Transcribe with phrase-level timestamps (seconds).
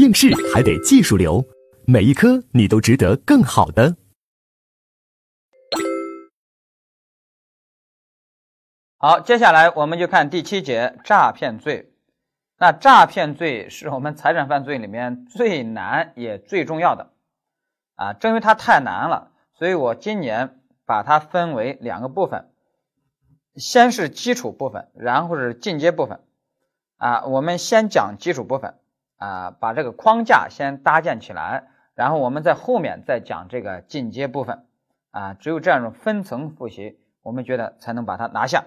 [0.00, 1.44] 应试还得技术流，
[1.86, 3.96] 每一科你都值得更好的。
[8.96, 11.92] 好，接下来我们就看第七节诈骗罪。
[12.56, 17.12] 那诈骗罪是我们财产犯罪里面最难也最重要的
[17.94, 22.50] 啊，正因为它太难了，所以我今年把它分为两个部分，
[23.56, 26.20] 先是基础部分，然后是进阶部分。
[26.96, 28.78] 啊，我们先讲基础部分
[29.20, 34.66] 啊，把这个框架先搭建起来，然后我们在后面再讲这个进阶部分
[35.10, 38.64] 啊，只有这样分层复习，我们觉得才能把它拿下。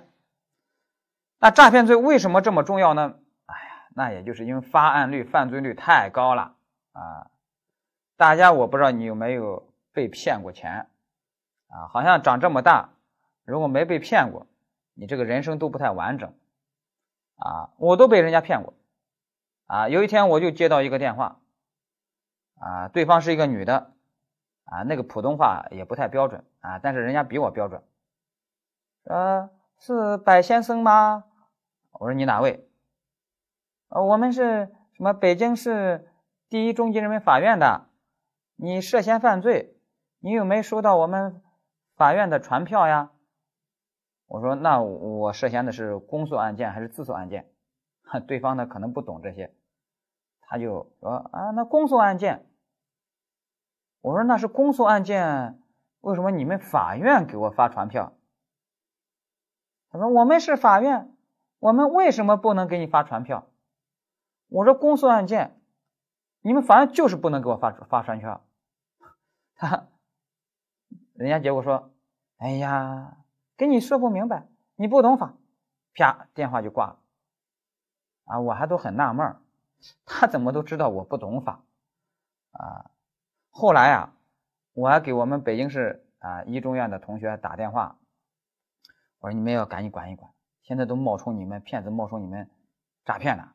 [1.39, 3.15] 那诈骗罪为什么这么重要呢？
[3.47, 6.55] 哎呀，那也就是因为发案率、犯罪率太高了
[6.91, 7.31] 啊！
[8.15, 10.87] 大家我不知道你有没有被骗过钱
[11.67, 11.87] 啊？
[11.89, 12.91] 好像长这么大，
[13.43, 14.45] 如果没被骗过，
[14.93, 16.31] 你这个人生都不太完整
[17.37, 17.71] 啊！
[17.77, 18.75] 我都被人家骗过
[19.73, 19.89] 啊！
[19.89, 21.39] 有一天我就接到一个电话
[22.59, 23.91] 啊，对方是一个女的
[24.65, 27.83] 啊，那个普通话也不太标准啊，但是人家比我标准，
[29.05, 31.23] 呃，是柏先生吗？
[31.93, 32.69] 我说你哪位？
[33.89, 36.07] 呃，我们是什么北京市
[36.49, 37.87] 第一中级人民法院的。
[38.55, 39.75] 你涉嫌犯罪，
[40.19, 41.41] 你有没有收到我们
[41.95, 43.09] 法院的传票呀？
[44.27, 47.49] 我说那我涉嫌的是公诉案件还是自诉案件？
[48.27, 49.51] 对方呢可能不懂这些，
[50.47, 52.45] 他就说啊，那公诉案件。
[54.01, 55.61] 我说那是公诉案件，
[56.01, 58.13] 为什么你们法院给我发传票？
[59.89, 61.09] 他说我们是法院。
[61.59, 63.47] 我们为什么不能给你发传票？
[64.49, 65.61] 我说公诉案件，
[66.41, 68.45] 你们法院就是不能给我发发传票。
[69.55, 69.87] 他，
[71.13, 71.93] 人家结果说
[72.35, 73.17] ：“哎呀，
[73.55, 75.35] 跟你说不明白，你不懂法。”
[75.95, 76.99] 啪，电话就挂了。
[78.25, 79.37] 啊，我还都很纳闷
[80.05, 81.63] 他怎么都知道我不懂法？
[82.51, 82.91] 啊，
[83.49, 84.13] 后来啊，
[84.73, 87.97] 我还给我们北京市啊一中院的同学打电话，
[89.19, 90.31] 我说你们要赶紧管一管。
[90.61, 92.49] 现在都冒充你们骗子，冒充你们
[93.03, 93.49] 诈骗的，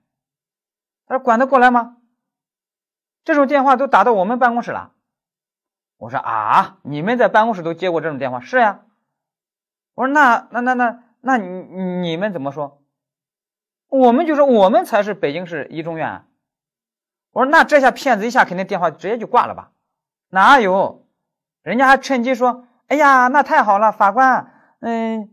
[1.06, 1.97] 他说管得过来吗？
[3.25, 4.92] 这种电话都打到我们办公室了。
[5.97, 8.41] 我说啊，你们在办公室都接过这种电话？
[8.41, 8.84] 是呀。
[9.94, 11.62] 我说那那那那那你
[12.00, 12.82] 你们怎么说？
[13.88, 16.25] 我们就说我们才是北京市一中院。
[17.32, 19.70] 我说那这下骗子一下肯定电话直接就挂了吧？
[20.30, 21.06] 哪有？
[21.62, 25.28] 人家还趁机说，哎呀，那太好了，法官，嗯，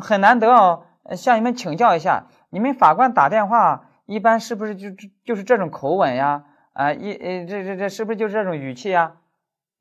[0.00, 0.86] 很难得哦。
[1.16, 4.90] 向你们请教一下，你们法官打电话一般是不是就
[5.24, 6.44] 就是这种口吻呀？
[6.72, 9.16] 啊，一呃，这这这是不是就是这种语气呀？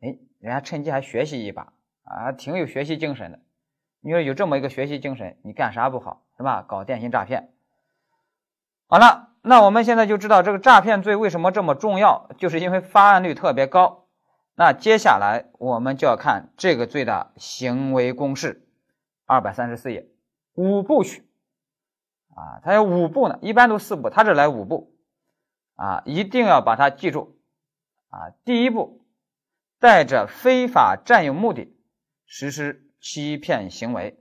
[0.02, 1.74] 哎，人家趁机还学习一把
[2.04, 3.40] 啊，挺有学习精神的。
[4.02, 6.64] 你说有这么一个学习精神，你干啥不好是吧？
[6.68, 7.50] 搞电信诈骗。
[8.88, 14.08] 好了，那我们现在就知道这个诈骗罪为什么这么重要，就是因为发案率特别高。
[14.56, 18.68] 那接下来我们就要看这个罪的行为公式，
[19.28, 20.08] 二百三十四页。
[20.56, 21.30] 五步曲
[22.34, 24.96] 啊，它有五步呢，一般都四步，它这来五步
[25.76, 27.38] 啊，一定要把它记住
[28.10, 28.32] 啊。
[28.46, 29.06] 第一步，
[29.80, 31.78] 带着非法占有目的
[32.26, 34.16] 实施欺骗行为；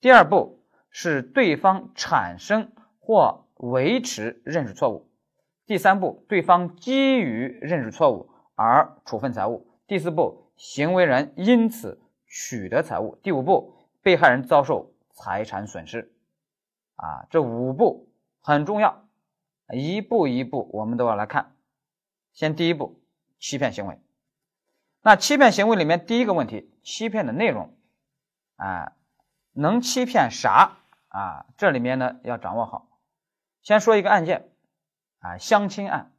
[0.00, 5.08] 第二步，使对方产生或维持认识错误；
[5.66, 14.90] 第三步，对方基于认识错误而处分财物；第四步，行为人因此取得财物；第五步，被害人遭受。
[15.16, 16.12] 财产损失，
[16.96, 19.06] 啊，这五步很重要，
[19.72, 21.54] 一步一步我们都要来看。
[22.32, 23.00] 先第一步，
[23.38, 24.00] 欺骗行为。
[25.02, 27.76] 那欺骗行为里面第一个问题，欺骗的内容，
[28.56, 28.94] 啊，
[29.52, 31.46] 能欺骗啥啊？
[31.56, 32.88] 这里面呢要掌握好。
[33.64, 34.48] 先说一个案件，
[35.18, 36.12] 啊，相亲案。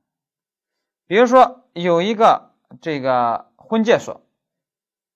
[1.08, 2.52] 比如说有一个
[2.82, 4.26] 这个婚介所，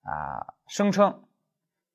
[0.03, 1.25] 啊，声称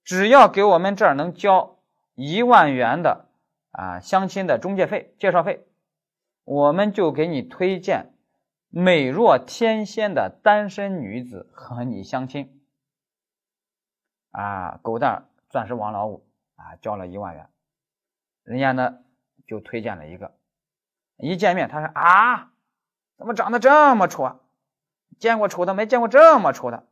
[0.03, 1.71] 只要给我们这儿能交。
[2.17, 3.27] 一万元的
[3.73, 5.67] 啊相亲的中介费、介绍费，
[6.45, 8.15] 我们就给你推荐
[8.69, 12.63] 美若天仙的单身女子和你相亲。
[14.31, 16.25] 啊，狗蛋钻石王老五
[16.55, 17.51] 啊，交了一万元，
[18.45, 19.01] 人家呢
[19.47, 20.35] 就推荐了一个，
[21.17, 22.53] 一见面他说啊，
[23.17, 24.41] 怎么长得这么丑啊？
[25.19, 26.89] 见过丑的没见过这么丑的，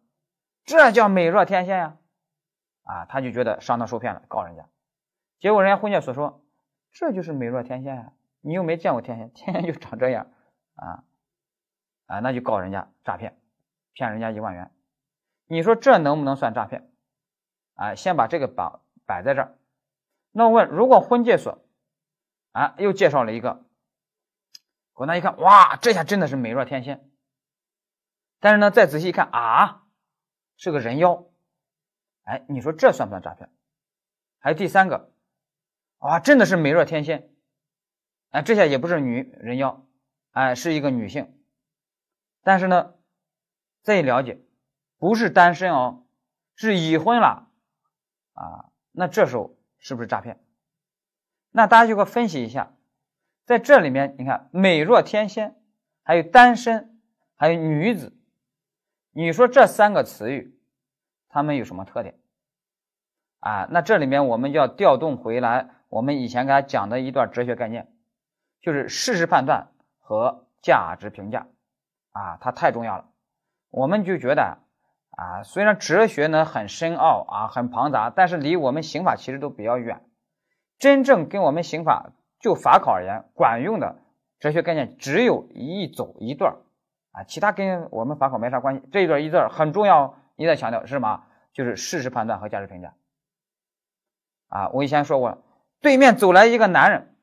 [0.64, 1.96] 这叫美若天仙呀！
[2.84, 4.69] 啊，他就觉得上当受骗了，告人家。
[5.40, 6.44] 结果人家婚介所说，
[6.93, 10.31] 这就是美若天仙呀，你又没见过天仙，天仙就长这样，
[10.76, 11.04] 啊，
[12.06, 13.38] 啊，那就告人家诈骗，
[13.93, 14.70] 骗人家一万元，
[15.46, 16.90] 你说这能不能算诈骗？
[17.75, 19.58] 啊，先把这个摆摆在这儿。
[20.31, 21.62] 那我问，如果婚介所，
[22.52, 23.64] 啊，又介绍了一个，
[24.93, 27.10] 狗蛋一看，哇，这下真的是美若天仙。
[28.40, 29.87] 但是呢，再仔细一看啊，
[30.56, 31.26] 是个人妖。
[32.25, 33.50] 哎，你说这算不算诈骗？
[34.38, 35.12] 还有第三个，
[35.99, 37.31] 哇，真的是美若天仙。
[38.31, 39.87] 哎，这下也不是女人妖，
[40.31, 41.38] 哎，是一个女性。
[42.43, 42.94] 但是呢，
[43.82, 44.44] 再一了解，
[44.99, 46.06] 不是单身哦，
[46.54, 47.49] 是已婚了
[48.34, 48.70] 啊。
[48.90, 50.44] 那这时候是不是诈骗？
[51.52, 52.72] 那大家就给我分析一下，
[53.44, 55.54] 在这里面，你看美若天仙，
[56.02, 56.99] 还有单身，
[57.37, 58.16] 还有女子，
[59.12, 60.58] 你说这三个词语，
[61.28, 62.19] 它们有什么特点？
[63.40, 67.93] 啊，那这里面我们要调动回来，我们以前给大家讲的一段哲学概念，
[68.60, 69.69] 就是事实判断
[69.99, 71.46] 和价值评价，
[72.12, 73.10] 啊，它太重要了。
[73.70, 74.58] 我们就觉得，
[75.10, 80.08] 啊，虽然哲学呢很深奥啊，很庞杂，但是离我们刑法其实都比较远。
[80.82, 84.02] 真正跟我们刑法就法考而言管用的
[84.40, 86.56] 哲学概念只有一走一段
[87.12, 88.82] 啊，其他跟我们法考没啥关系。
[88.90, 91.23] 这一段一段很重要，一再强调是什么？
[91.52, 92.94] 就是事实判断和价值评价。
[94.49, 95.44] 啊，我以前说过，
[95.81, 97.14] 对面走来一个男人，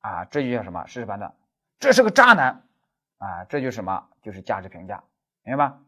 [0.00, 0.84] 啊，这就叫什么？
[0.88, 1.36] 事实判断。
[1.78, 2.64] 这是个渣男，
[3.18, 4.08] 啊，这就什么？
[4.22, 5.04] 就是价值评价，
[5.44, 5.78] 明白吧？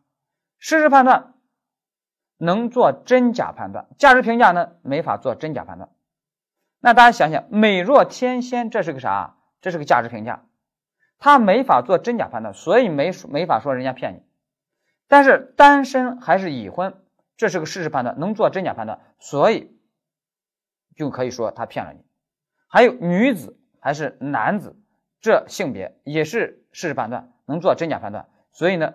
[0.59, 1.35] 事实判断
[2.39, 5.91] 能做真假判断，价值评价呢没法做真假判断。
[6.81, 9.37] 那大家想想，美若天仙，这是个啥？
[9.61, 10.45] 这是个价值评价，
[11.19, 14.23] 他没法做真假判断，所以没没法说人家骗你。
[15.09, 17.03] 但是单身还是已婚，
[17.37, 19.77] 这是个事实判断，能做真假判断，所以
[20.95, 22.05] 就可以说他骗了你。
[22.69, 24.77] 还有女子还是男子，
[25.21, 28.95] 这性别也是事实判断，能做真假判断，所以呢，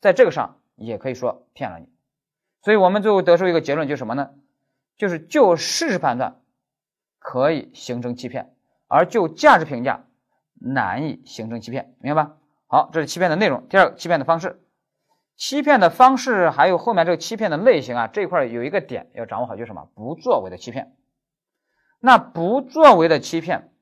[0.00, 1.88] 在这个上也可以说骗了你。
[2.62, 4.30] 所以我们最后得出一个结论，就是什么呢？
[4.96, 6.40] 就是就事实判断。
[7.26, 8.54] 可以形成欺骗，
[8.86, 10.04] 而就价值评价
[10.60, 12.36] 难以形成欺骗，明白吧？
[12.68, 13.66] 好，这是欺骗的内容。
[13.68, 14.62] 第二个，欺骗的方式，
[15.34, 19.88] 欺骗的方式还有后面这个欺骗的类型啊，这块有一个点要掌握好，就是什么？
[19.96, 20.94] 不作为的欺骗。
[21.98, 23.72] 那不作为的欺骗，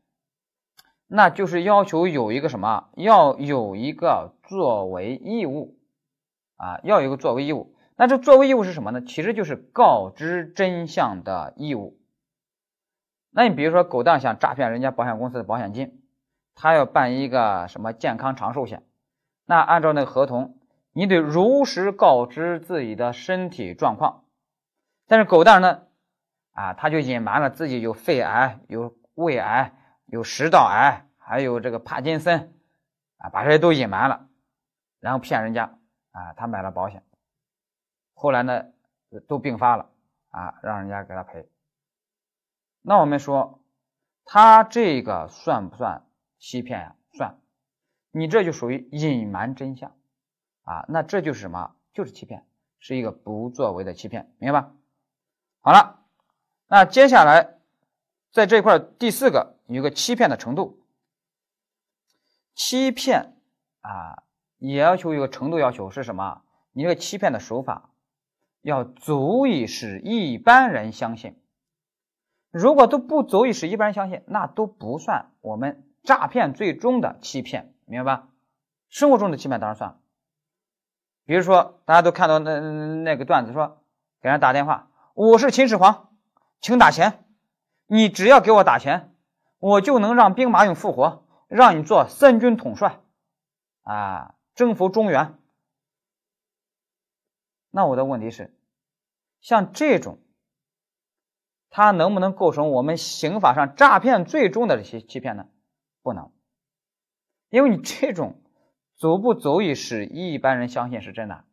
[1.07, 2.89] 那就是要求有一个什么？
[2.97, 5.77] 要有一个作为义务
[6.57, 7.77] 啊，要有一个作为义务。
[7.95, 9.03] 那这作为义务是什么呢？
[9.03, 11.99] 其实就是告知真相的义务。
[13.37, 16.01] 那你比如说，狗蛋想诈骗人家保险公司的保险金，
[16.55, 18.85] 他要办一个什么健康长寿险，
[19.45, 20.57] 那按照那个合同，
[20.93, 24.23] 你得如实告知自己的身体状况。
[25.09, 25.83] 但是狗蛋呢，
[26.53, 29.75] 啊，他就隐瞒了自己有肺癌、有胃癌、
[30.07, 32.55] 有食道癌，还有这个帕金森，
[33.19, 34.29] 啊，把这些都隐瞒了，
[35.01, 35.77] 然后骗人家，
[36.13, 37.03] 啊，他买了保险，
[38.15, 38.65] 后来呢，
[39.27, 39.91] 都并发了，
[40.31, 41.49] 啊，让人家给他赔。
[42.87, 43.61] 那我们说，
[44.27, 46.05] 他这个算不算
[46.39, 46.97] 欺骗呀？
[47.15, 47.41] 算，
[48.11, 49.97] 你这就属于隐瞒真相
[50.65, 50.85] 啊。
[50.89, 51.75] 那这就是什么？
[51.95, 52.45] 就是欺骗，
[52.79, 54.73] 是一个不作为的欺骗，明白吧？
[55.63, 56.01] 好了，
[56.67, 57.55] 那接下来
[58.31, 60.85] 在这块第四个有个欺骗的程度，
[62.55, 63.35] 欺骗
[63.81, 64.25] 啊
[64.59, 66.43] 也要求有个程度要求是什么？
[66.73, 67.89] 你这个欺骗的手法
[68.61, 71.41] 要足以使一般人相信。
[72.55, 78.29] 如果都不足以使一般人相信，那都不算我们诈骗最终的欺骗，明白吧？
[78.89, 79.99] 生活中的欺骗当然算了。
[81.25, 83.83] 比如说，大家都看到那那个段子，说
[84.21, 86.11] 给人打电话，我是秦始皇，
[86.61, 87.25] 请打钱，
[87.89, 89.13] 你只要给我打钱，
[89.59, 93.01] 我就能让兵马俑复活，让你做三军统帅，
[93.83, 95.37] 啊，征服中原。
[97.73, 98.57] 那我的问题是，
[99.41, 100.19] 像这种。
[101.77, 105.49] 他能不能构成我们刑法上诈骗罪中的这些欺骗呢？
[106.03, 106.31] 不能，
[107.49, 108.41] 因为你这种
[108.95, 111.45] 足不足以使一般人相信是真的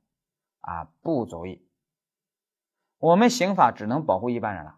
[0.60, 0.84] 啊？
[1.02, 1.68] 不足以。
[3.00, 4.78] 我们刑法只能保护一般人了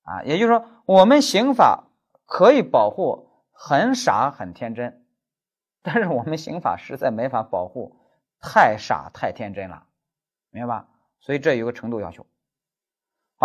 [0.00, 1.90] 啊，也就是说，我们刑法
[2.24, 5.04] 可以保护很傻很天真，
[5.82, 8.00] 但是我们刑法实在没法保护
[8.40, 9.86] 太傻太天真了，
[10.48, 10.88] 明白吧？
[11.20, 12.24] 所以这有个程度要求。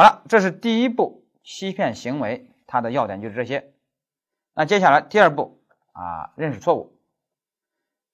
[0.01, 3.71] 好了，这是第一步欺骗行为，它的要点就是这些。
[4.55, 6.99] 那接下来第二步啊，认识错误。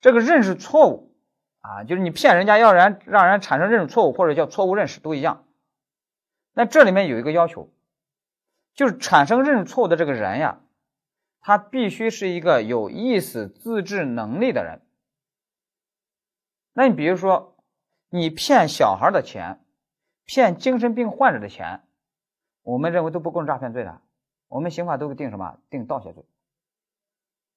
[0.01, 1.15] 这个认识错误
[1.62, 5.46] 啊，就是你骗人家要人让人产生认识错误或者叫错误认识都一样。
[6.51, 7.72] 那这里面有一个要求，
[8.74, 10.60] 就是产生认识错误的这个人呀，
[11.39, 14.82] 他必须是一个有意识自制能力的人。
[16.74, 17.56] 那你比如说，
[18.10, 19.63] 你骗小孩的钱。
[20.27, 21.81] 骗精神病患者的钱，
[22.62, 24.01] 我们认为都不构成诈骗罪的。
[24.50, 25.57] 我们刑法都定什么？
[25.72, 26.24] 定盗窃罪。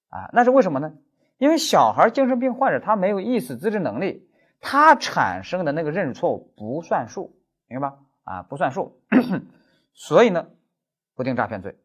[0.09, 0.95] 啊，那是为什么呢？
[1.37, 4.29] 因为小孩精神病患者他没有意识自制能力，
[4.61, 7.99] 他产生的那个认识错误不算数，明白吧？
[8.23, 9.01] 啊，不算数，
[9.95, 10.51] 所以呢，
[11.15, 11.79] 不定诈骗罪。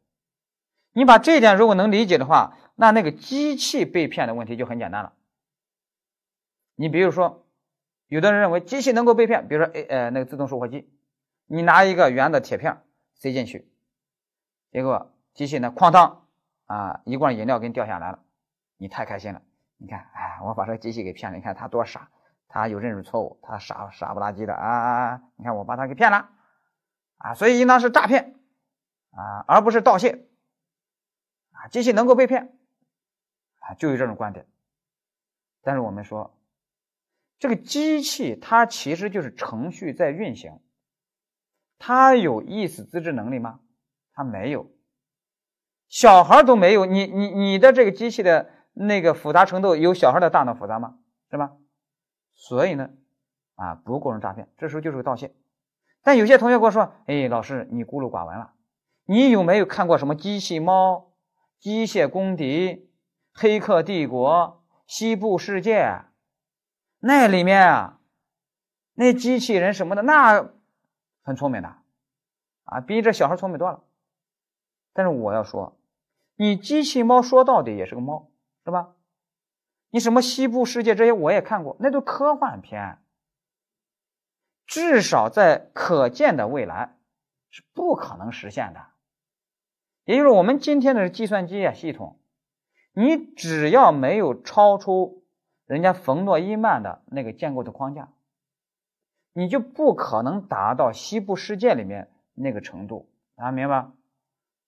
[0.91, 5.13] 你把这一点如果能理解的话，那那个机器被骗的问题就很简单了。
[6.75, 7.44] 你比如说，
[8.07, 10.91] 有的人认为机器能够被骗，比如说，哎呃，那个自动售货机，
[11.45, 12.83] 你拿一个圆的铁片
[13.15, 13.71] 塞进去，
[14.71, 16.27] 结果机器呢，哐当
[16.65, 18.19] 啊，一罐饮料给你掉下来了。
[18.77, 19.41] 你太开心了，
[19.77, 22.09] 你看，哎，我把这个机器给骗了，你看他多傻，
[22.49, 25.21] 他有认识错误，他傻傻不拉几的啊！
[25.37, 26.29] 你看我把他给骗了，
[27.17, 28.35] 啊，所以应当是诈骗
[29.11, 30.27] 啊，而不是盗窃
[31.53, 31.67] 啊。
[31.69, 32.57] 机器能够被骗
[33.59, 34.45] 啊，就有这种观点。
[35.63, 36.34] 但是我们说，
[37.39, 40.59] 这个机器它其实就是程序在运行，
[41.77, 43.59] 它有意识自制能力吗？
[44.13, 44.71] 它没有，
[45.87, 48.51] 小孩都没有，你你你的这个机器的。
[48.77, 50.97] 那个复杂程度有小孩的大脑复杂吗？
[51.31, 51.53] 是吧？
[52.33, 52.89] 所以呢，
[53.55, 55.33] 啊，不构成诈骗，这时候就是个盗窃。
[56.03, 58.51] 但有些同学跟我说：“哎，老师，你孤陋寡闻了。
[59.05, 61.13] 你有没有看过什么机器猫、
[61.57, 62.91] 机械公敌、
[63.33, 66.01] 黑客帝国、西部世界？
[67.07, 67.99] 那里面啊，
[68.95, 70.49] 那机器人什么的，那
[71.21, 71.75] 很聪明的，
[72.63, 73.83] 啊，比这小孩聪明多了。
[74.91, 75.77] 但是我要说，
[76.35, 78.31] 你机器猫说到底也是个猫。”
[78.65, 78.95] 是吧？
[79.91, 82.97] 你什么西部世界这些我也看过，那都科幻片。
[84.65, 86.97] 至少在可见的未来
[87.51, 88.87] 是不可能实现的。
[90.05, 92.19] 也就是我们今天的计算机啊系统，
[92.93, 95.23] 你只要没有超出
[95.65, 98.09] 人家冯诺依曼的那个建构的框架，
[99.33, 103.09] 你就不可能达到西部世界里面那个程度。
[103.35, 103.75] 大家明白？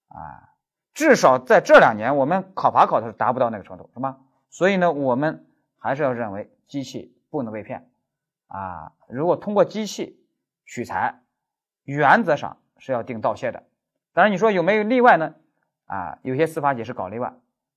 [0.10, 0.54] 啊。
[0.94, 4.18] 至少在这两年，我们考法考的是达不到那个程度，是吧？
[4.50, 5.46] 所以呢，我们
[5.78, 7.88] 还是要认为机器不能被骗
[8.48, 8.94] 啊。
[9.08, 10.20] 如果通过机器
[10.66, 11.22] 取材，
[11.84, 13.64] 原则上是要定盗窃的。
[14.12, 15.36] 当然，你说有没有例外呢？
[15.86, 17.32] 啊，有些司法解释搞例外，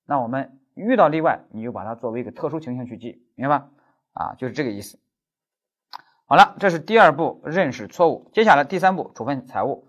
[0.07, 3.69] 那我们遇到例外，你就把它作为一个特殊情形去记，明白吧？
[4.13, 4.99] 啊，就是这个意思。
[6.27, 9.89] 好了，这是第二步认识错误，接下来第三步处分财物。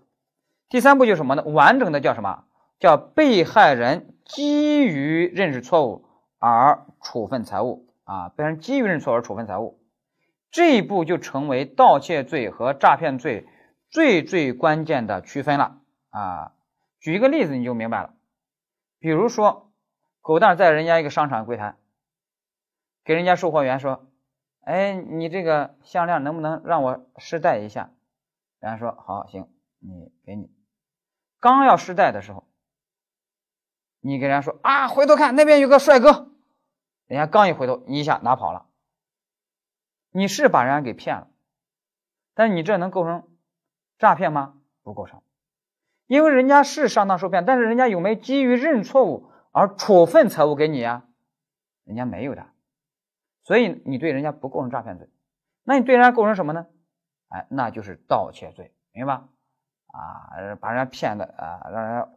[0.68, 1.42] 第三步就是什么呢？
[1.42, 2.44] 完整的叫什么？
[2.78, 6.04] 叫被害人基于认识错误
[6.40, 9.80] 而处分财物啊，被害人基于认识错误而处分财物，
[10.50, 13.46] 这一步就成为盗窃罪和诈骗罪
[13.88, 15.78] 最最关键的区分了
[16.10, 16.52] 啊。
[16.98, 18.14] 举一个例子你就明白了，
[18.98, 19.71] 比如说
[20.22, 21.76] 狗蛋在人家一个商场柜台，
[23.04, 24.06] 给人家售货员说
[24.64, 27.90] ：“哎，你这个项链能不能让我试戴一下？”
[28.60, 29.48] 人家说：“好，行，
[29.80, 30.50] 你给你。”
[31.38, 32.48] 刚要试戴的时候。
[34.04, 36.28] 你给人家说啊，回头看那边有个帅哥，
[37.06, 38.66] 人家刚一回头，你一下拿跑了，
[40.10, 41.28] 你是把人家给骗了，
[42.34, 43.28] 但是你这能构成
[43.98, 44.58] 诈骗吗？
[44.82, 45.22] 不构成，
[46.08, 51.04] 因为人家是上当受骗，但是人家有没有基于认错误而处分财物给你呀？
[51.84, 52.46] 人家没有的，
[53.42, 55.08] 所以你对人家不构成诈骗罪，
[55.64, 56.66] 那你对人家构成什么呢？
[57.28, 59.28] 哎，那就是盗窃罪，明白吧？
[59.88, 62.08] 啊，把人家骗的啊，让人家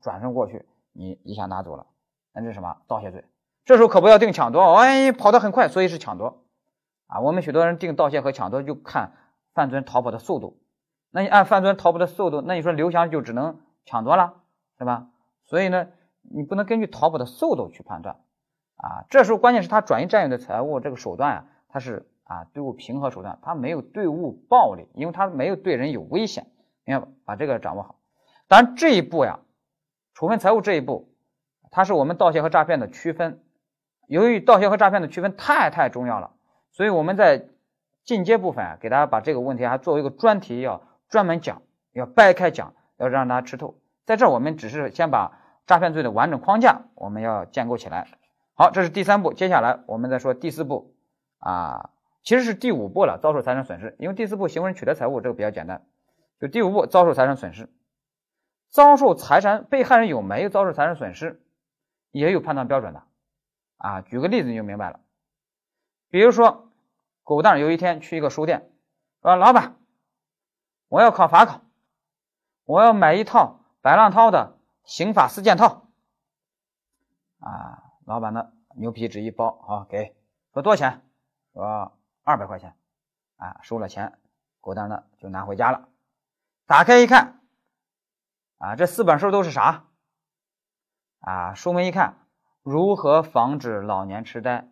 [0.00, 0.66] 转身过去。
[0.92, 1.86] 你一下拿走了，
[2.32, 3.24] 那这是什么盗窃罪？
[3.64, 6.44] 这时候可不要定抢夺，哎，跑得很快，所以是抢夺
[7.06, 7.20] 啊。
[7.20, 9.12] 我们许多人定盗窃和抢夺就看
[9.54, 10.60] 犯罪人逃跑的速度，
[11.10, 14.42] 那你按犯罪人逃跑的速度，那你说刘翔就只能抢夺了，
[14.78, 15.08] 是吧？
[15.44, 15.88] 所以呢，
[16.30, 18.16] 你不能根据逃跑的速度去判断
[18.76, 19.04] 啊。
[19.10, 26.46] 这时候关键是他转移占有的财物这个手段啊，他是啊对物平和手段，他没有对物暴力，因为他没有对人有危险，
[26.84, 27.96] 你要把这个掌握好。
[28.46, 29.40] 当然这一步呀。
[30.14, 31.12] 处分财物这一步，
[31.70, 33.40] 它是我们盗窃和诈骗的区分。
[34.08, 36.32] 由于盗窃和诈骗的区分太太重要了，
[36.72, 37.46] 所以我们在
[38.02, 43.78] 进阶部分啊给大家把这个问题还作为一个专题要专门讲，要掰开讲，要让大家吃透。
[44.06, 45.38] 在这儿我们只是先把
[45.68, 48.08] 诈骗罪的完整框架我们要建构起来。
[48.54, 50.96] 好，这是第三步，接下来我们再说第四步
[51.38, 51.90] 啊，
[52.24, 53.94] 其实是第五步了，遭受财产损失。
[54.00, 55.86] 因为第四步行为人取得财物这个比较简单，
[56.40, 57.68] 就第五步遭受财产损失。
[58.70, 61.40] 遭受财产被害人有没有遭受财产损失，
[62.10, 63.02] 也有判断标准的
[63.76, 64.00] 啊。
[64.00, 65.00] 举个例子你就明白了。
[66.10, 66.70] 比如说，
[67.22, 68.70] 狗蛋有一天去一个书店，
[69.22, 69.76] 说：“老板，
[70.88, 71.60] 我要考法考，
[72.64, 74.57] 我要买一套白浪涛的
[74.88, 75.86] 刑法四件套。”
[77.40, 80.16] 啊，老板呢牛皮纸一包，好给，
[80.52, 81.06] 说多少钱？
[81.52, 81.92] 说
[82.24, 82.74] 二百块钱。
[83.36, 84.18] 啊，收了钱，
[84.60, 85.88] 狗蛋呢就拿回家了，
[86.66, 87.40] 打开一看。
[88.56, 89.84] 啊，这四本书都是啥？
[91.20, 92.26] 啊，书名一看，
[92.62, 94.68] 如何防止老年痴呆，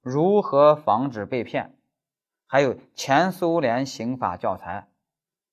[0.00, 1.78] 如何防止被骗，
[2.46, 4.88] 还有前苏联刑法教材，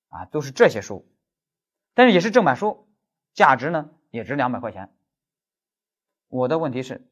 [0.07, 1.11] 啊，都是这些书，
[1.93, 2.87] 但是也是正版书，
[3.33, 4.95] 价值呢也值两百块钱。
[6.29, 7.05] 我的问题是，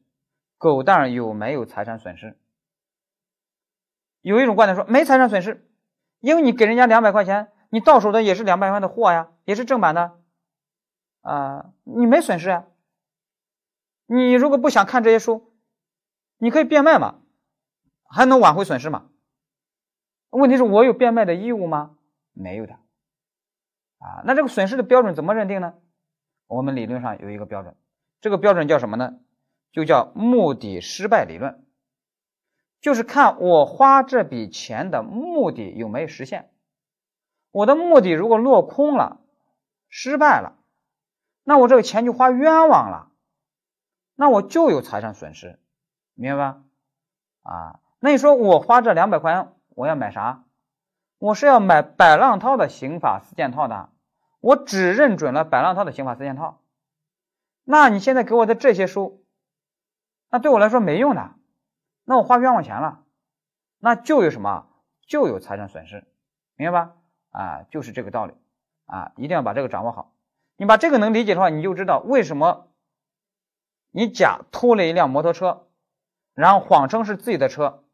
[0.56, 2.38] 狗蛋有没有财产损失？
[4.22, 5.70] 有一种观点说没财产损失，
[6.20, 10.18] 因为你给人家两百块钱，你到手的也是两百块的货呀，也是正版的，
[11.20, 12.64] 啊，你没损失啊。
[14.06, 15.54] 你如果不想看这些书，
[16.38, 17.20] 你可以变卖嘛，
[18.08, 19.10] 还能挽回损失嘛？
[20.30, 21.98] 问题是我有变卖的义务吗？
[22.32, 22.72] 没有的，
[23.98, 25.74] 啊，那这个损失的标准怎么认定呢？
[26.46, 27.76] 我们理论上有一个标准，
[28.20, 29.18] 这个标准叫什么呢？
[29.72, 31.66] 就叫目的失败理论，
[32.80, 36.50] 就是看我花这笔钱的目的有没有实现。
[37.50, 39.20] 我的目的如果落空了，
[39.88, 40.58] 失败了，
[41.42, 43.10] 那我这个钱就花冤枉了。
[44.16, 45.58] 那我就有财产损失，
[46.14, 46.62] 明白吧？
[47.42, 50.44] 啊，那你说我花这两百块钱，我要买啥？
[51.18, 53.88] 我是要买百浪涛的刑法四件套的，
[54.44, 56.60] 我只认准了百浪涛的刑法四件套。
[57.64, 59.24] 那你现在给我的这些书，
[60.28, 61.30] 那对我来说没用的，
[62.04, 63.04] 那我花冤枉钱了，
[63.78, 64.66] 那就有什么？
[65.06, 66.06] 就有财产损失，
[66.56, 66.92] 明白吧？
[67.30, 68.34] 啊，就是这个道理
[68.84, 70.12] 啊，一定要把这个掌握好。
[70.56, 72.68] 你把这个能理解的话，你就知道为什么。
[73.92, 75.68] 你甲偷了一辆摩托车，
[76.34, 77.84] 然后谎称是自己的车，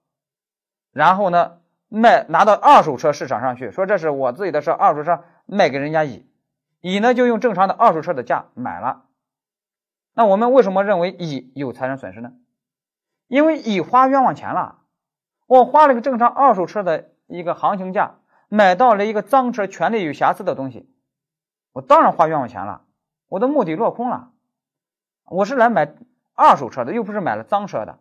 [0.90, 6.29] 然后呢卖拿到二手车市场上去，说这是我自己的车，二手车卖给人家乙，
[6.80, 9.04] 乙呢就用正常的二手车的价买了。
[10.14, 12.32] 那我们为什么认为乙有财产损失呢？
[13.28, 14.80] 因为乙花冤枉钱了，
[15.46, 18.16] 我花了个正常二手车的一个行情价，
[18.48, 20.92] 买到了一个脏车，权利有瑕疵的东西，
[21.72, 22.82] 我当然花冤枉钱了，
[23.28, 24.32] 我的目的落空了。
[25.26, 25.94] 我是来买
[26.34, 28.00] 二手车的，又不是买了脏车的，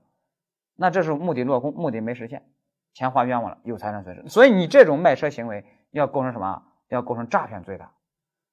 [0.76, 2.50] 那这是目的落空，目的没实现，
[2.94, 4.28] 钱花冤枉了，有财产损失。
[4.30, 6.64] 所以你这种卖车行为要构成什么？
[6.88, 7.88] 要构成诈骗罪的，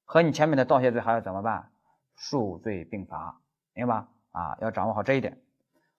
[0.06, 1.66] 和你前面的盗窃罪还要怎么办？
[2.16, 3.38] 数罪并罚，
[3.74, 4.08] 明白吧？
[4.32, 5.36] 啊，要掌握好这一点。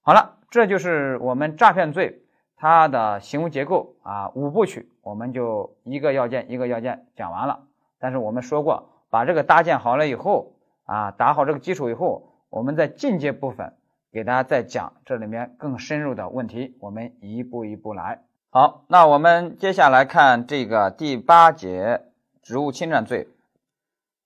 [0.01, 2.23] 好了，这就是我们诈骗罪
[2.55, 7.67] 它的行为结构啊，五部曲，我们就一个要件一个要件讲完了。
[7.99, 12.33] 但是我们说过，把这个搭建好了以后啊，打好这个基础以后。
[12.49, 13.73] 我们在进阶部分
[14.09, 18.21] 给大家再讲这里面更深入的问题，我们一步一步来。
[18.49, 22.05] 好，那我们接下来看这个第八节
[22.41, 23.27] 职务侵占罪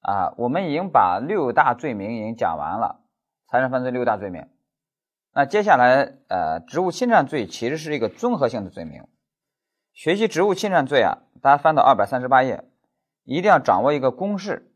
[0.02, 3.02] 啊，我们已经把六大罪名已经讲完了，
[3.48, 4.48] 财产犯罪六大罪名。
[5.34, 9.08] 那接下来呃，职务侵占罪其实是一个综合性的罪名。
[9.94, 12.66] 学习职务侵占罪啊，大家翻到二百三十八页，
[13.24, 14.74] 一定要掌握一个公式，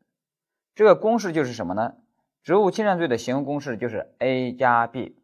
[0.74, 1.96] 这个公式就是什么呢？
[2.44, 5.18] 职务侵占罪的行为公式就是 A 加 B，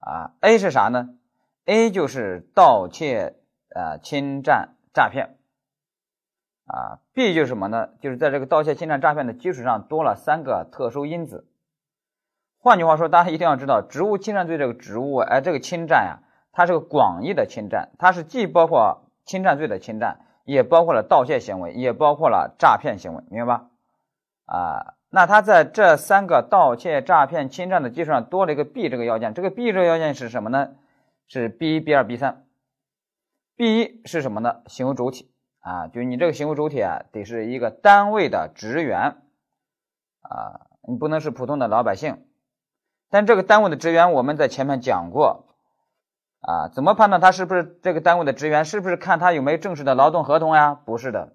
[0.00, 1.10] 啊，A 是啥呢
[1.64, 3.36] ？A 就是盗窃、
[3.74, 5.38] 呃侵占、诈骗，
[6.70, 7.88] 啊，B 就是什么呢？
[8.00, 11.46] 就是在这个盗窃、侵占、诈骗的基础上多了三个特殊因子。
[12.58, 16.20] 换句话说，大家一定要知道，职务侵占罪这个职务，哎，这个侵占呀，
[16.52, 23.66] 它是个广义的侵占，它是既包括侵占罪的侵占，也包括了盗窃行为，也包括了诈骗行为，明白吧？
[24.46, 24.94] 啊。
[25.12, 30.74] 那他在这三个盗窃、诈骗、侵占的基础上多了一个 B 这个要件，这个 B 这个要件是什么呢？
[31.26, 32.44] 是 B 一、B 二、B 三。
[33.56, 34.60] B 一是什么呢？
[34.66, 35.29] 行为主体
[35.60, 39.16] 啊，就你这个行为主体啊，得是一个单位的职员
[40.22, 42.24] 啊，你不能是普通的老百姓。
[43.10, 45.46] 但这个单位的职员，我们在前面讲过
[46.40, 48.64] 啊，怎么判断他是不是这个单位的职员？
[48.64, 50.74] 是不是看他有没有正式的劳动合同呀？
[50.74, 51.34] 不是的。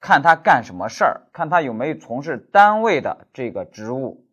[0.00, 4.26] 看他干什么事儿，看他有没有从事单位的这个职务，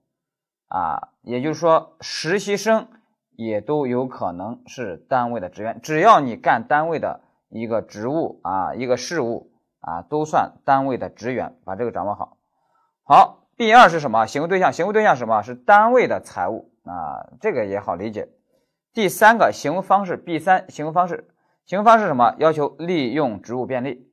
[0.68, 2.88] 啊，也就是说，实习生
[3.36, 12.38] 也都有可能是单位的职员，只要你干单位的一个职务啊，一个事务啊，都算单位的职员，把这个掌握好。
[13.04, 14.26] 好，B 二是什么？
[14.26, 17.34] 行为对象，行为对象什么是单位的财物啊？
[17.42, 18.30] 这个也好理解。
[18.94, 21.30] 第三个行为方式，B 三行为方式，
[21.66, 22.36] 行为方式什么？
[22.38, 24.08] 要求利用职务便利。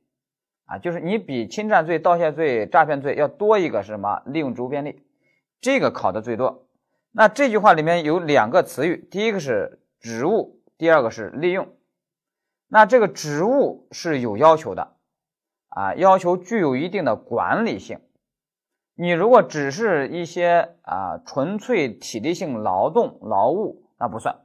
[0.67, 4.23] 啊，就是你比侵占罪、盗窃罪、诈骗罪要多一个是什么？
[4.27, 5.03] 利用职务便利，
[5.61, 6.67] 这个考的最多。
[7.13, 11.69] 那这句话里面有两个词语，第一个是职务，第二个是利用。
[12.69, 14.97] 那这个职务是有要求的，
[15.69, 18.01] 啊，要求具有一定的管理性。
[18.95, 24.41] 你如果只是一些啊纯粹体力性劳动劳务，那不算。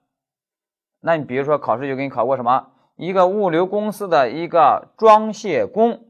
[1.00, 2.72] 那你比如说考试就给你考过什么？
[2.96, 6.06] 一个物流公司的一个装卸工。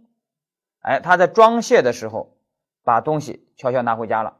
[0.81, 2.35] 哎，他在装卸的时候，
[2.83, 4.39] 把东西悄悄拿回家了，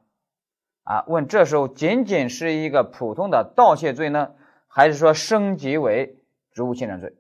[0.84, 4.34] 啊，问这时候仅仅是一个普通的盗窃罪呢，
[4.68, 6.20] 还是说升级为
[6.52, 7.16] 职务侵占罪？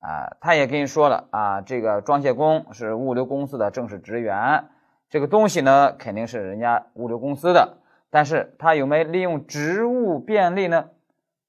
[0.00, 4.68] 啊，他也跟你说了啊，这个装卸工是物流公司的正式职员，
[5.10, 7.78] 这个东西呢肯定是人家物流公司的，
[8.10, 10.90] 但是他有没有利用职务便利呢？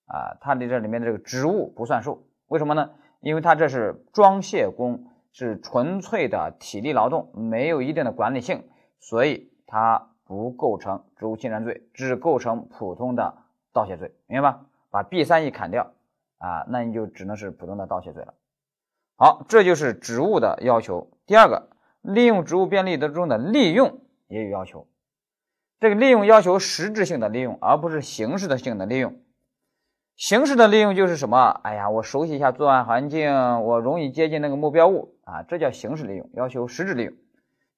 [0.08, 2.90] 啊，他的这里面的这个职务不算数，为什么呢？
[3.22, 8.68] 因为他这是装卸工，是纯粹的体力劳动，没有一定的管理性，
[9.00, 13.38] 所以他不构成职务侵占罪，只构成普通的
[13.72, 14.66] 盗窃罪，明白吧？
[14.90, 15.92] 把 B 三一砍掉
[16.40, 18.34] 啊，那你就只能是普通的盗窃罪了。
[19.22, 21.12] 好，这就是职务的要求。
[21.28, 21.68] 第二个，
[22.02, 24.88] 利用职务便利的中的利用也有要求。
[25.82, 29.20] 这个利用要求实质性的利用，而不是形式的性的利用。
[30.16, 31.60] 形式的利用就是什么？
[31.66, 33.30] 哎呀，我熟悉一下作案环境，
[33.62, 36.30] 我容易接近那个目标物啊，这叫形式利用。
[36.36, 37.14] 要求实质利用。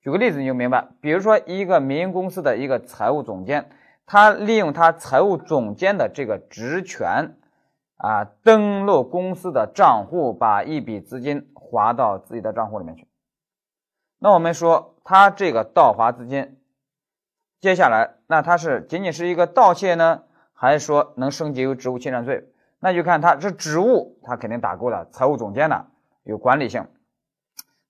[0.03, 0.89] 举个例子你就明白。
[1.01, 3.67] 比如说，一个民营公司的一个财务总监，
[4.05, 7.33] 他利用他财务总监的这个职权。
[8.01, 13.07] 啊，登录公司的账户，把一笔资金划到自己的账户里面去。
[14.17, 16.57] 那我们说他这个盗划资金，
[17.59, 22.51] 接下来那他是仅仅是一个盗窃呢，还是说能升级为职务侵占罪？
[22.79, 25.85] 那就看他是职务，他肯定打勾了，财务总监的
[26.23, 26.87] 有管理性。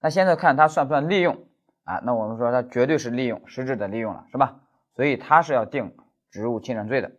[0.02, 1.46] 那现在看他算不算利用
[1.86, 2.02] 啊？
[2.04, 4.60] 那我们说他绝对是利用，实质的利用了，是吧？
[4.94, 5.96] 所以他是要定
[6.32, 7.14] 职务侵占罪的。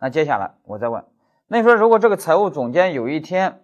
[0.00, 1.04] 那接下来我再问。
[1.52, 3.60] 那你说，如果这个财务总监有一天，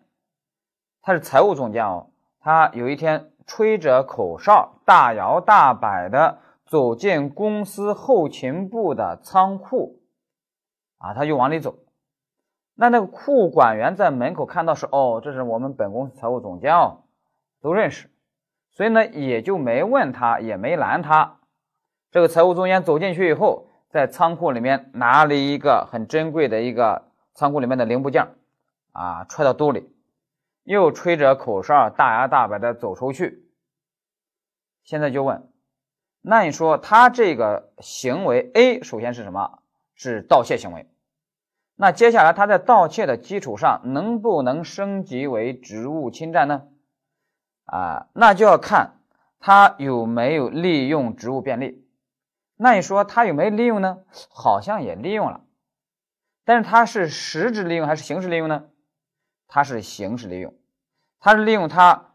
[1.01, 10.03] 他是财务总监哦，他有一天吹着口哨，大摇大摆的走进公司后勤部的仓库，
[10.98, 11.77] 啊，他就往里走，
[12.74, 17.05] 那那个库管员在门口看到是，哦，这是我们本公司财务总监哦，
[17.62, 18.11] 都认识，
[18.70, 21.38] 所以呢，也就没问他，也没拦他。
[22.11, 27.08] 这个财务总监走进去以后，在仓库里面拿了一个很珍贵的一个。
[27.38, 28.35] 仓库里面的零部件，
[28.90, 29.94] 啊，揣到兜里，
[30.64, 33.48] 又吹着口哨，大摇大摆的走出去。
[34.83, 35.48] 现在就问，
[36.20, 39.61] 那你说他这个行为 A 首先是什么？
[39.94, 40.90] 是盗窃行为。
[41.77, 46.66] 那接下来他在盗窃的基础上，能不能升级为职务侵占呢？
[47.66, 48.96] 啊，那就要看
[49.38, 51.87] 他有没有利用职务便利。
[52.57, 53.98] 那你说他有没有利用呢？
[54.29, 55.42] 好像也利用了。
[56.49, 58.65] 但是它是实质利用还是形式利用呢？
[59.49, 60.55] 它是形式利用，
[61.21, 62.07] 它是利用它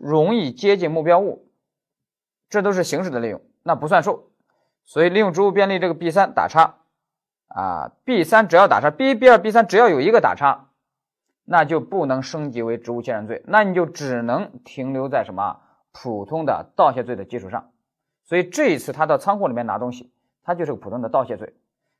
[0.00, 1.48] 容易接近目标物，
[2.48, 4.30] 这都是形式的利用，那不算数。
[4.84, 6.76] 所以利用职务便利这个 B 三打叉
[7.48, 10.68] 啊，B 三只要打叉，B B 二 B 三只要有一个打叉，
[11.44, 15.58] 那就不能升级为职务侵占罪，那你就只能停留在什么
[15.90, 17.72] 普通的盗窃罪的基础上。
[18.22, 20.12] 所以这一次他到仓库里面拿东西，
[20.44, 21.56] 他就是个普通的盗窃罪。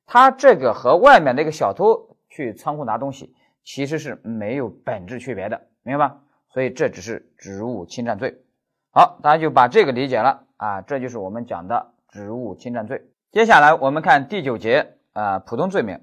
[0.06, 3.34] 他这个和外面那个小偷去仓库拿东西
[3.64, 6.18] 其实是没有本质区别的，明白吧？
[6.48, 8.42] 所以这只是职务侵占罪。
[8.90, 13.02] 好，大家就把这个理解了啊，这就是我们讲的职务侵占罪。
[13.30, 15.98] 接下来我们看第九节啊，普通罪名。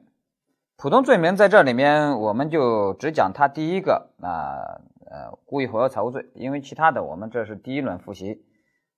[0.76, 8.42] 普通罪名在这里面我们就只讲它第一个啊呃故意毁坏财物罪，因为其他的我们这是第一轮复习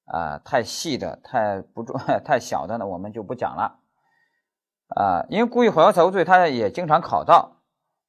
[0.05, 3.80] 啊，太细的太不重 太小的呢我们就不讲了。
[4.93, 7.53] 啊，因为故意毁坏财物罪，它也经常考到，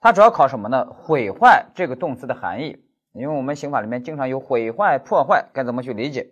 [0.00, 0.84] 它主要考什么呢？
[0.92, 6.30] 毁坏这个动词的含义，因为我们刑法里面经常有毁坏、破坏，该怎么去理解？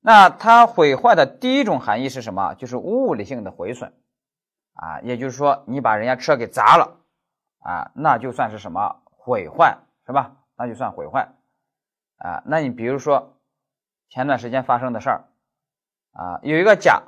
[0.00, 2.54] 那它毁坏的第一种含义是什么？
[2.54, 3.92] 就是物理性的毁损，
[4.74, 6.96] 啊，也就是说你把人家车给砸了，
[7.58, 10.36] 啊，那就算是什么毁坏，是吧？
[10.56, 11.28] 那就算毁坏，
[12.18, 13.34] 啊，那你比如说
[14.08, 15.24] 前段时间发生的事儿，
[16.12, 17.02] 啊，有一个甲。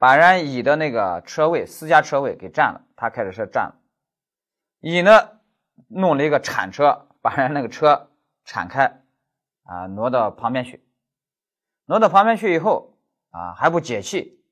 [0.00, 3.74] 把人乙的那个车位私家车位给占了，他开着车占了。
[4.80, 5.12] 乙呢
[5.88, 8.10] 弄了一个铲车，把人那个车
[8.46, 9.02] 铲开，
[9.64, 10.82] 啊，挪到旁边去。
[11.84, 12.96] 挪到旁边去以后，
[13.28, 14.42] 啊，还不解气，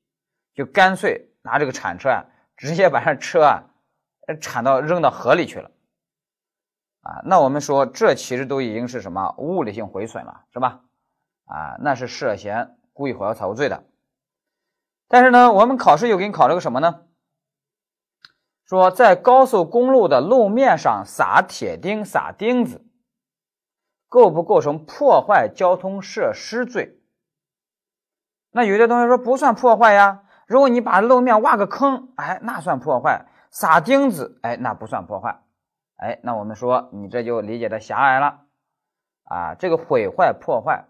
[0.52, 3.64] 就干脆拿这个铲车啊，直接把人车啊
[4.42, 5.70] 铲到扔到河里去了。
[7.00, 10.84] 啊，那我们说这其实都已经是什么物理性毁损了，是吧？
[11.46, 13.82] 啊，那是涉嫌故意毁坏财物罪的。
[15.08, 17.06] 但是呢，我们考试又给你考了个什么呢？
[18.64, 22.84] 说在高速公路的路面上撒铁钉、撒钉子，
[24.06, 27.00] 构不构成破坏交通设施罪？
[28.50, 30.24] 那有的同学说不算破坏呀。
[30.46, 35.42] 如果你把路面挖个坑，哎，那算破坏；撒钉子，哎，那不算破坏。
[35.96, 38.42] 哎，那我们说你这就理解的狭隘了
[39.24, 39.54] 啊。
[39.54, 40.84] 这个毁坏、破坏。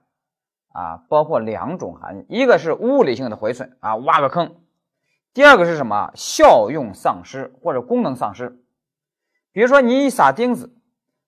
[0.79, 4.47] 啊，包括两种含义，一个是物理性的毁损啊，挖个坑；
[5.35, 6.13] 第二个是什么？
[6.15, 8.61] 效用丧失或者功能丧失。
[9.51, 10.73] 比如说你一撒钉子，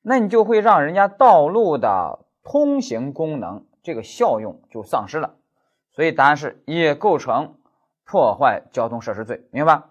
[0.02, 5.34] 那你就会让人家道路的通行功能这个效用就丧失了。
[5.90, 7.56] 所以答案是也构成
[8.04, 9.86] 破坏交通设施罪，明白吧？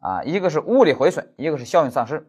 [0.00, 2.26] 啊，一个是物理毁损，一个是效用丧失。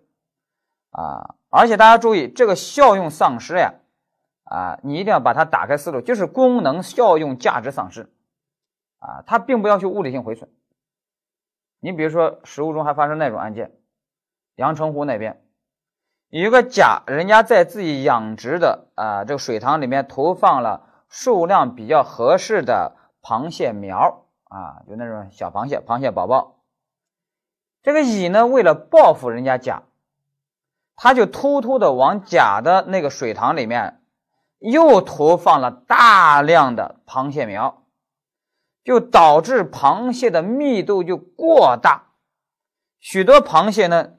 [0.90, 3.74] 啊，而且大家注意这个效用丧失呀，
[4.44, 8.10] 啊，你一定要把它打开思路，就是功能效用价值丧失。
[9.00, 10.50] 啊，它并不要求物理性毁损。
[11.80, 13.72] 你比如说，实务中还发生那种案件，
[14.56, 15.44] 阳澄湖那边
[16.30, 26.62] 有一个甲，人家在自己养殖的啊这个水塘里面投放了数量比较合适的螃蟹苗啊，就那种小螃蟹、螃蟹宝宝。
[27.82, 29.84] 这个乙呢，为了报复人家甲，
[30.96, 34.00] 他就偷偷的往甲的那个水塘里面
[34.64, 37.80] 又投放了大量的螃蟹苗。
[38.84, 42.08] 就导致螃蟹的密度就过大，
[43.00, 44.16] 许多螃蟹呢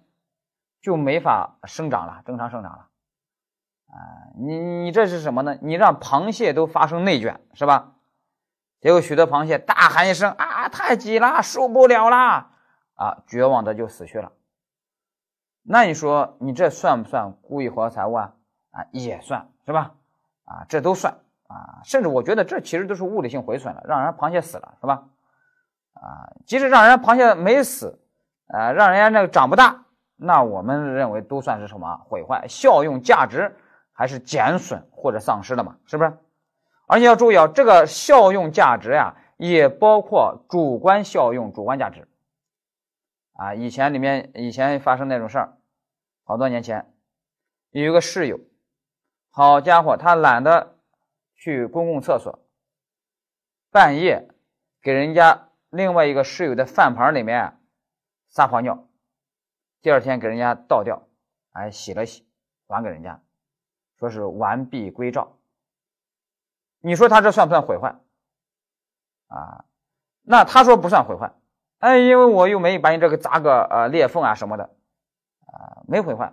[0.81, 2.89] 就没法生长了，正常生长了。
[3.89, 3.93] 啊，
[4.39, 5.59] 你你这是什么呢？
[5.61, 7.93] 你让螃蟹都发生内卷是吧？
[8.81, 12.53] 结果许多螃蟹大喊一声啊，太挤了，受不了啦！
[12.95, 14.33] 啊，绝望的就死去了。
[15.63, 18.33] 那你说你这算不算故意毁坏财物啊？
[18.71, 19.95] 啊，也算是吧？
[20.45, 21.15] 啊，这都算。
[21.47, 25.05] 啊，甚至我觉得这其实都是物理性毁损了，让人螃蟹死了，是吧？
[25.93, 28.01] 啊，即使让人螃蟹没死，
[28.49, 29.85] 啊，让人家那个长不大，
[30.17, 32.47] 那我们认为都算是什么毁坏？
[32.49, 33.55] 效用价值
[33.93, 35.77] 还是减损或者丧失了嘛？
[35.85, 36.17] 是不是？
[36.87, 42.09] 而且要注意啊，这个效用价值呀，也包括主观效用、主观价值。
[43.35, 45.59] 啊，以前里面以前发生那种事儿，
[46.25, 46.91] 好多年前
[47.71, 48.41] 有一个室友，
[49.35, 50.71] 好家伙，他懒得。
[51.37, 52.39] 去公共厕所，
[53.71, 54.31] 半夜
[54.81, 57.61] 给人家另外一个室友的饭盘里面
[58.31, 58.89] 撒泡尿，
[59.83, 61.07] 第二天给人家倒掉，
[61.51, 62.27] 哎，洗了洗，
[62.67, 63.21] 还给人家，
[63.99, 65.37] 说是完璧归赵。
[66.81, 67.95] 你说他这算不算毁坏？
[69.27, 69.67] 啊，
[70.23, 71.35] 那他说不算毁坏，
[71.81, 74.65] 哎，因为我又没把你这个砸个呃裂缝啊什么的，
[75.47, 76.33] 啊，没毁坏，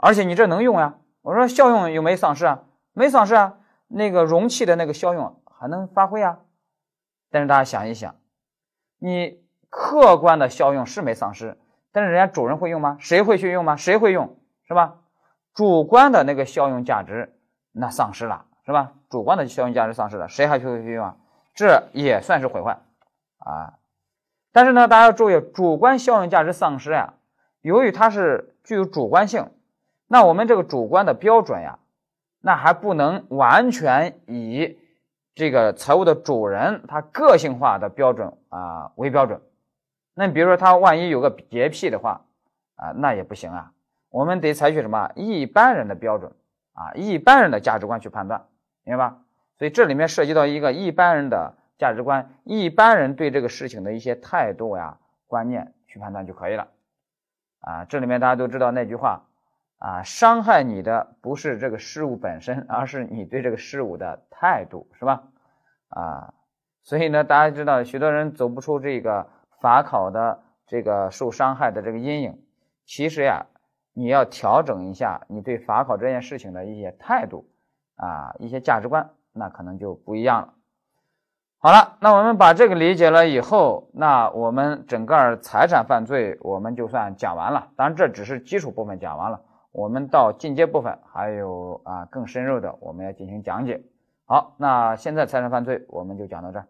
[0.00, 0.98] 而且你这能用呀？
[1.22, 2.64] 我说效用有没丧失啊？
[2.92, 3.58] 没丧失啊。
[3.94, 6.38] 那个容器的那个效用还能发挥啊，
[7.30, 8.14] 但是大家想一想，
[8.98, 11.58] 你客观的效用是没丧失，
[11.92, 12.96] 但是人家主人会用吗？
[12.98, 13.76] 谁会去用吗？
[13.76, 14.96] 谁会用是吧？
[15.52, 17.38] 主观的那个效用价值
[17.70, 18.94] 那丧失了是吧？
[19.10, 21.16] 主观的效用价值丧失了，谁还会去用啊？
[21.54, 22.80] 这也算是毁坏
[23.40, 23.74] 啊。
[24.52, 27.12] 但是呢，大家要注意，主观效用价值丧失呀，
[27.60, 29.50] 由于它是具有主观性，
[30.12, 31.78] 那我们这个主观的标准呀。
[32.44, 34.76] 那还不能完全以
[35.34, 39.40] 这个财务的主人他个性化的标准啊为标准。
[40.12, 42.26] 那比如说他万一有个洁癖的话
[42.74, 43.72] 啊，那也不行啊。
[44.10, 46.32] 我们得采取什么一般人的标准
[46.74, 48.44] 啊，一般人的价值观去判断，
[48.82, 49.18] 明白吧？
[49.56, 54.98] 所以这里面涉及到一个一般人的价值观，一般人对这个事情的一些态度呀、
[55.28, 56.68] 观念去判断就可以了。
[57.60, 59.22] 啊，这里面大家都知道那句话。
[59.82, 65.24] 啊，伤害你的不是这个事物本身，而是你对这个事物的态度，是吧？
[65.88, 66.34] 啊，
[66.84, 69.26] 所以呢，大家知道，许多人走不出这个
[69.60, 72.40] 法考的这个受伤害的这个阴影。
[72.86, 73.46] 其实呀，
[73.92, 77.50] 你要调整一下你对法考这件事情的一些态度
[77.96, 80.54] 啊，一些价值观，那可能就不一样了。
[81.58, 87.72] 好了，那我们把这个理解了以后，那我们整个财产犯罪我们就算讲完了。
[87.74, 89.40] 当然，这只是基础部分讲完了。
[89.72, 93.82] 我们到进阶部分还有啊更深入的，我们要进行讲解。
[94.26, 96.66] 好，那现在财产犯罪我们就讲到这儿。